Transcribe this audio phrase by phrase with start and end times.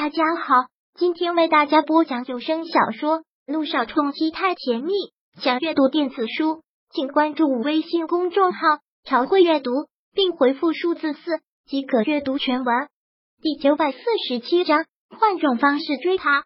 [0.00, 0.54] 大家好，
[0.94, 4.92] 今天为大家播讲有声小说《路上冲击太甜蜜》。
[5.42, 8.60] 想阅读电子书，请关注微信公众号
[9.02, 9.72] “朝会阅读”，
[10.14, 12.88] 并回复数字四即可阅读全文。
[13.42, 13.98] 第九百四
[14.28, 14.84] 十七章，
[15.18, 16.44] 换种方式追他，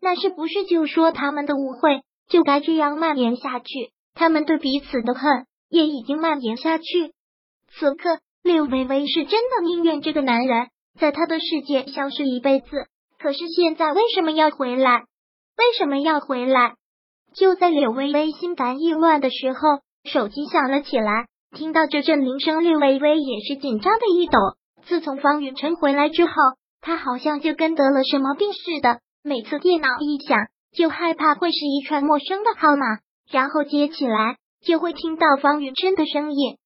[0.00, 3.90] 那是不是就说他们的误会就该这样蔓延下去？
[4.14, 6.84] 他们对彼此的恨也已经蔓延下去。
[7.66, 10.68] 此刻，柳微微是真的宁愿这个男人
[11.00, 12.86] 在他的世界消失一辈子。
[13.22, 15.04] 可是现在为什么要回来？
[15.56, 16.74] 为什么要回来？
[17.32, 19.58] 就在柳微微心烦意乱的时候，
[20.02, 21.28] 手机响了起来。
[21.56, 24.38] 听到这阵铃声，柳微微也是紧张的一抖。
[24.82, 26.32] 自从方云晨回来之后，
[26.80, 32.98] 他好像就跟得了什么病似的，每次电脑一响，就害怕会是一串陌生的号码，
[33.30, 36.56] 然后接起来就会听到方云晨的声音。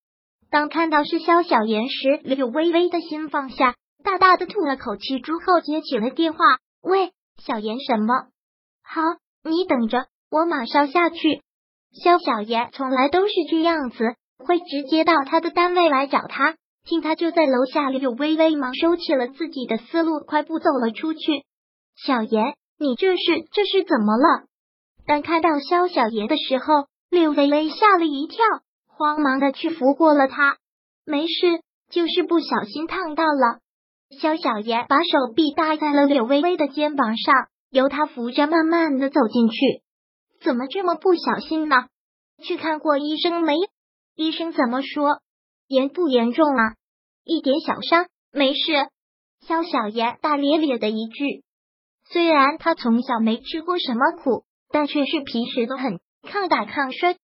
[0.51, 3.75] 当看到是肖小言时，柳微微的心放下。
[4.07, 6.39] 大大的吐了口气之后，接起了电话。
[6.81, 7.13] 喂，
[7.45, 8.15] 小严，什么？
[8.85, 9.03] 好，
[9.43, 11.43] 你等着，我马上下去。
[11.93, 16.55] 肖小严从来都是这样子，会直接到他的单位来找他。
[16.85, 21.43] 听他就在楼下，柳微微忙收起了自己的思路，快步走了出去。
[21.97, 24.45] 小严，你这是这是怎么了？
[25.05, 28.39] 当看到肖小严的时候，柳微微吓了一跳，
[28.87, 30.59] 慌忙的去扶过了他。
[31.05, 31.61] 没事，
[31.91, 33.59] 就是不小心烫到了。
[34.09, 37.35] 肖小妍把手臂搭在了柳微微的肩膀上，
[37.71, 39.83] 由她扶着，慢慢的走进去。
[40.41, 41.89] 怎么这么不小心呢？
[42.43, 43.55] 去看过医生没？
[44.15, 45.21] 医生怎么说？
[45.67, 46.75] 严不严重啊？
[47.25, 48.73] 一点小伤，没事。
[49.41, 51.43] 肖小妍大咧咧的一句。
[52.09, 57.17] 虽然他从小没吃过什么苦，但却是平时都很抗打抗摔。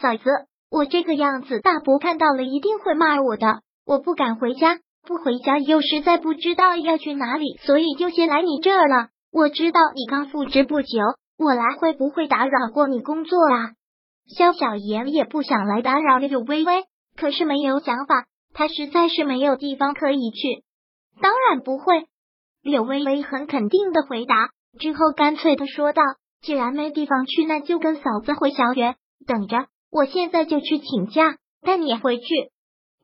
[0.00, 0.24] 嫂子，
[0.68, 4.80] 我这个样子，大伯看到了一定会骂我的，我不敢回家。
[5.06, 9.08] 不回家又实在不知道要去哪里，所以就先来你这儿了。
[9.30, 10.98] 我知道你刚复职不久，
[11.36, 13.72] 我来会不会打扰过你工作啊？
[14.26, 16.84] 肖小妍也不想来打扰柳微微，
[17.16, 20.64] 可是没有想法，他实在是没有地方可以去。
[21.20, 22.06] 当然不会，
[22.62, 26.02] 柳微微很肯定的回答，之后干脆的说道
[26.40, 32.24] ：“既然没地方去，那就跟嫂子回小园等着，我现在就去请假带你回去。”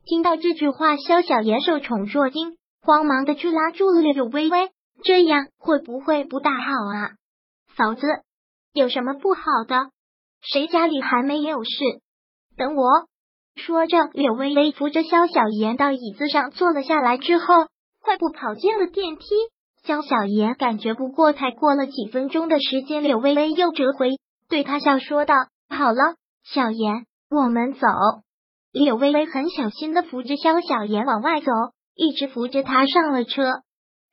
[0.05, 4.71] 听到这句话，萧小言受宠若惊，慌忙的去拉住了柳微微。
[5.03, 7.11] 这样会不会不大好啊？
[7.77, 8.06] 嫂子，
[8.75, 9.91] 有什么不好的？
[10.43, 11.71] 谁家里还没有事？
[12.56, 12.84] 等我。
[13.56, 17.47] 说着，柳微微扶着萧小言到椅子上坐了下来，之后
[18.03, 19.25] 快步跑进了电梯。
[19.82, 24.11] 萧小言感觉不过才过了几分钟的时间，柳微微又折回，
[24.49, 25.34] 对他笑说道
[25.69, 27.87] ：“好了，小言，我们走。”
[28.72, 31.50] 柳微微很小心的扶着肖小妍往外走，
[31.94, 33.62] 一直扶着她上了车。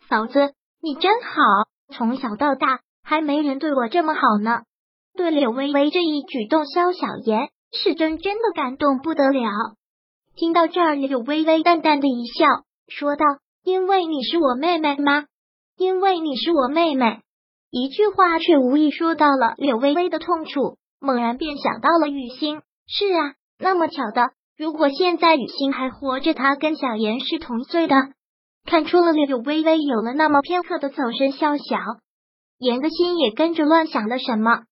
[0.10, 1.42] 嫂子，你真好，
[1.94, 4.62] 从小到大还没人对我这么好呢。
[5.16, 9.50] 对柳微微这一举动，肖小妍是真真的感动不得了。
[10.36, 12.46] 听到这儿，柳微微淡淡的一笑，
[12.88, 13.26] 说道
[13.64, 15.26] ：“因为你是我妹妹吗？
[15.78, 17.20] 因为你是我妹妹。”
[17.70, 22.62] 一句话却无意说到了柳微微的痛处，猛然便想到了雨欣。
[22.88, 24.32] 是啊，那么巧的。
[24.58, 27.96] 如果现在雨欣还活着，他跟小妍是同岁的。
[28.66, 31.78] 看出了柳微微有了那么片刻的走神笑笑
[32.58, 34.64] 妍的心也跟着乱想了什么。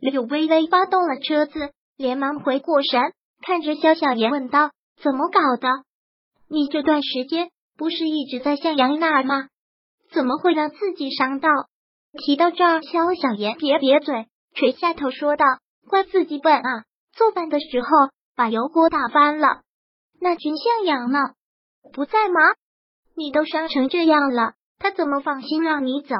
[0.00, 4.70] 柳微微发动了车子，连忙回过神，看着肖小妍问道
[5.02, 5.68] ：“怎么搞的？
[6.48, 9.48] 你这段时间不是一直在向阳那儿吗？
[10.12, 11.50] 怎么会让自己伤到？”
[12.24, 15.44] 提到这儿，肖小妍撇撇嘴，垂下头说道
[15.88, 17.88] ：“怪自己笨啊，做饭的时候。”
[18.36, 19.62] 把油锅打翻了，
[20.20, 21.18] 那君向阳呢？
[21.92, 22.40] 不在吗？
[23.16, 26.14] 你都伤成这样了，他怎么放心让你走？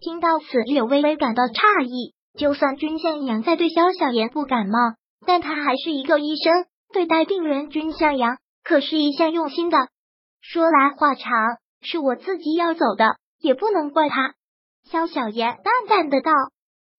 [0.00, 2.14] 听到此，柳微微感到诧异。
[2.36, 9.88] 就算君向阳在对萧小言不感冒，但他还是一个医生，对待病人，君向阳可是一向用心的。
[10.42, 11.32] 说来话长，
[11.80, 14.34] 是我自己要走的，也不能怪他。
[14.90, 16.32] 萧小言淡淡的道。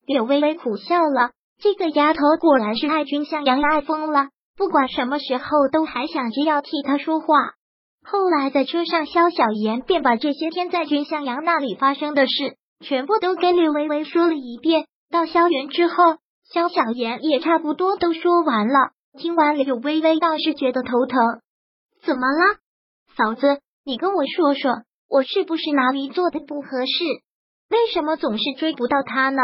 [0.06, 4.30] 柳微微苦笑了，这个丫头果然是爱君向阳爱疯了。
[4.58, 7.28] 不管什么时候都还想着要替他说话。
[8.04, 14.88] 后来在车上，肖小妍便把这些天在君向阳那里发生的事全部都跟柳微微说了一遍。
[15.12, 16.18] 到萧园之后，
[16.52, 18.92] 肖小妍也差不多都说完了。
[19.20, 21.20] 听完，柳微微倒是觉得头疼。
[22.04, 22.58] 怎么了，
[23.16, 23.60] 嫂子？
[23.84, 27.04] 你跟我说说，我是不是哪里做的不合适？
[27.70, 29.42] 为什么总是追不到他呢？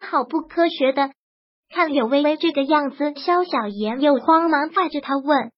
[0.00, 1.10] 好不科学的。
[1.70, 5.52] 看柳微微这个样子，肖小妍又慌忙拽着他问。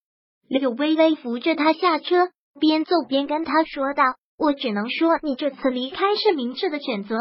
[0.46, 2.28] 柳微微扶着他下车，
[2.60, 4.04] 边走边跟他说道
[4.36, 7.16] ：“我只能说你这次离开是明智的选择。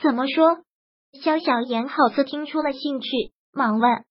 [0.00, 0.58] 怎么说？
[1.20, 3.08] 肖小妍好似听出了兴趣，
[3.52, 4.04] 忙问：“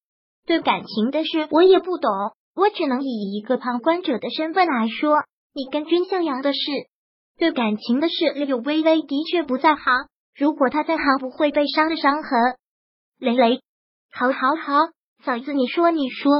[0.45, 2.11] 对感情的事我也不懂，
[2.53, 5.23] 我只能以一个旁观者的身份来说，
[5.55, 6.59] 你跟君向阳的事。
[7.37, 9.83] 对感情的事，柳微微的确不在行。
[10.37, 12.39] 如果他在行，不会被伤的伤痕。
[13.17, 13.61] 雷雷，
[14.11, 14.73] 好，好，好，
[15.23, 16.31] 嫂子，你说，你说，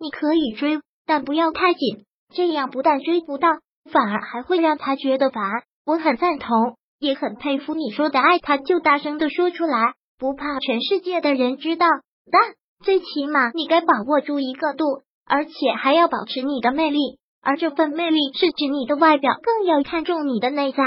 [0.00, 2.04] 你可以追，但不要太紧，
[2.34, 3.48] 这样不但追不到，
[3.90, 5.42] 反而还会让他觉得烦。
[5.86, 11.86] 我很赞同。”也很佩服你说的爱他，就大声的说出来，不怕全世界的人知道。
[12.32, 20.78] 但最起码你该把握住一个度，而且还要保持你的魅力，而这份魅力是指你的外表，更要看重你的内在。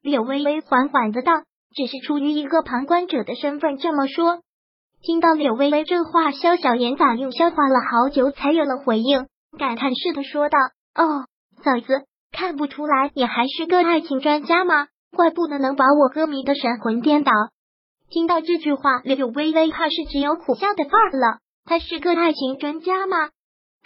[0.00, 1.32] 柳微微缓缓的道，
[1.74, 4.40] 只是出于一个旁观者的身份这么说。
[5.04, 9.26] 听到柳微微这话，肖小妍反应消化了好久，才有了回应，
[9.58, 10.58] 感叹似的说道
[10.94, 11.26] ：“哦，
[11.64, 17.32] 嫂子，看不出来你还是个爱情专家吗？”怪不得能把我歌迷的神魂颠倒。
[18.10, 21.38] 听到这句话，柳微微怕是只有苦笑的份儿了。
[21.64, 23.30] 他是个爱情专家吗？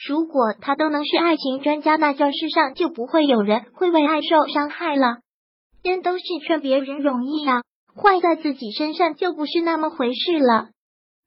[0.07, 5.21] 如果他都能是爱情专家，那这世上就不会有人会为爱受伤害了。
[5.83, 7.63] 人都是劝别人容易啊，
[7.97, 10.69] 坏在自己身上就不是那么回事了。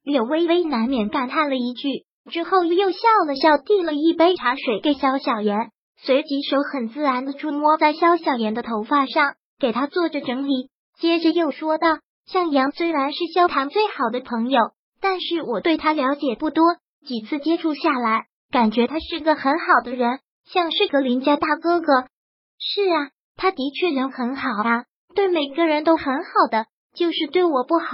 [0.02, 9.34] 柳微微难免感叹了一句，之后又笑了笑，递了一杯茶水给萧小言，随即手很自然的触摸在萧小言的头发上。
[9.58, 14.58] 给他做着整理，接着又说道：“向阳虽然是萧谈最好的朋友，
[15.02, 16.64] 但是我对他了解不多，
[17.06, 22.06] 几次接触下来，感觉他是个很好的人，像是个邻家大哥哥。
[22.58, 26.64] 是啊，他的确人很好啊，对每个人都很好的，
[26.94, 27.86] 就是对我不好，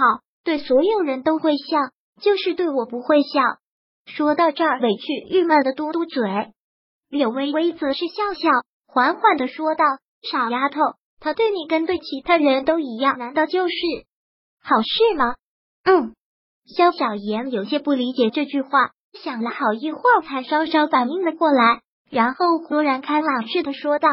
[0.45, 1.77] 对所有人都会笑，
[2.21, 3.41] 就是对我不会笑。”
[4.05, 6.23] 说到这儿，委屈郁闷的嘟嘟嘴。
[7.09, 8.49] 柳微微则是笑笑，
[8.87, 9.83] 缓缓的说道
[10.29, 10.79] ：“傻丫头。”
[11.19, 13.75] 他对你跟对其他人都一样，难道就是
[14.61, 15.33] 好事吗？
[15.83, 16.13] 嗯，
[16.67, 21.81] 萧小言有些不理解这句话，想了好一会儿才稍稍反应了过来，
[22.11, 24.07] 然后忽然开朗似的说道：“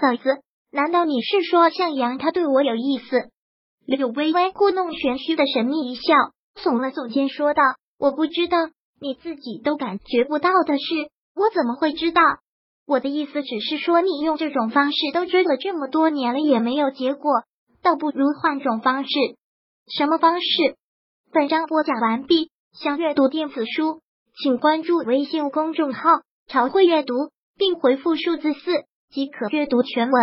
[0.00, 3.30] 嫂子，难道你是说向阳他对我有意思？”
[3.86, 6.12] 柳微微故弄玄虚的神秘一笑，
[6.58, 7.62] 耸了耸肩说道
[7.98, 8.58] ：“我不知道，
[9.00, 10.84] 你自己都感觉不到的事，
[11.34, 12.22] 我怎么会知道？”
[12.86, 17.42] 我的意思只是说，你用这种方式都追了这么多年了，也没有结果，
[17.82, 19.10] 倒不如换种方式。
[19.94, 20.76] 什么方式？
[21.32, 22.50] 本章播讲完毕。
[22.72, 24.02] 想阅读电子书，
[24.42, 26.02] 请关注微信公众号
[26.48, 27.14] “朝会阅读”，
[27.56, 28.60] 并回复数字四
[29.10, 30.22] 即可阅读全文。